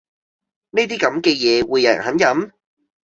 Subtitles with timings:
[0.71, 2.51] 呢啲咁嘅嘢會有人肯飲?